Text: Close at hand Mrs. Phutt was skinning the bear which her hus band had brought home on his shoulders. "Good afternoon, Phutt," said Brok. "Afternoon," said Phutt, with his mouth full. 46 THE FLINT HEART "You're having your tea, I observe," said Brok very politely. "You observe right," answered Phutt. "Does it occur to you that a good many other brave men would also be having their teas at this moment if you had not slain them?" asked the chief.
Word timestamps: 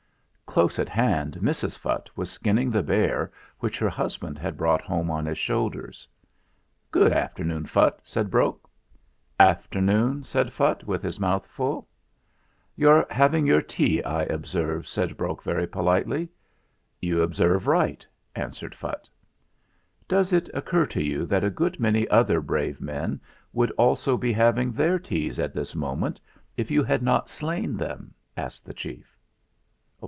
Close 0.51 0.77
at 0.79 0.89
hand 0.89 1.35
Mrs. 1.41 1.77
Phutt 1.77 2.09
was 2.17 2.29
skinning 2.29 2.69
the 2.69 2.83
bear 2.83 3.31
which 3.59 3.79
her 3.79 3.87
hus 3.87 4.17
band 4.17 4.37
had 4.37 4.57
brought 4.57 4.81
home 4.81 5.09
on 5.09 5.25
his 5.25 5.37
shoulders. 5.37 6.05
"Good 6.91 7.13
afternoon, 7.13 7.67
Phutt," 7.67 8.01
said 8.03 8.29
Brok. 8.29 8.69
"Afternoon," 9.39 10.25
said 10.25 10.51
Phutt, 10.51 10.83
with 10.83 11.03
his 11.03 11.21
mouth 11.21 11.47
full. 11.47 11.87
46 12.75 12.75
THE 12.75 12.81
FLINT 12.83 12.93
HEART 12.95 12.97
"You're 13.07 13.15
having 13.15 13.47
your 13.47 13.61
tea, 13.61 14.03
I 14.03 14.23
observe," 14.23 14.89
said 14.89 15.15
Brok 15.15 15.41
very 15.41 15.65
politely. 15.65 16.27
"You 16.99 17.21
observe 17.21 17.65
right," 17.65 18.05
answered 18.35 18.75
Phutt. 18.75 19.07
"Does 20.09 20.33
it 20.33 20.49
occur 20.53 20.85
to 20.87 21.01
you 21.01 21.25
that 21.27 21.45
a 21.45 21.49
good 21.49 21.79
many 21.79 22.09
other 22.09 22.41
brave 22.41 22.81
men 22.81 23.21
would 23.53 23.71
also 23.77 24.17
be 24.17 24.33
having 24.33 24.73
their 24.73 24.99
teas 24.99 25.39
at 25.39 25.53
this 25.53 25.75
moment 25.75 26.19
if 26.57 26.69
you 26.69 26.83
had 26.83 27.01
not 27.01 27.29
slain 27.29 27.77
them?" 27.77 28.13
asked 28.35 28.65
the 28.65 28.73
chief. 28.73 29.07